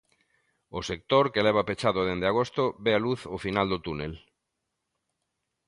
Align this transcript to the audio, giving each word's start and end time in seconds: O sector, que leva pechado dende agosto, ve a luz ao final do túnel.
O 0.77 0.79
sector, 0.89 1.25
que 1.33 1.45
leva 1.47 1.67
pechado 1.69 1.99
dende 2.07 2.27
agosto, 2.31 2.63
ve 2.83 2.91
a 2.97 3.03
luz 3.05 3.21
ao 3.25 3.37
final 3.45 3.67
do 3.69 3.81
túnel. 3.85 4.13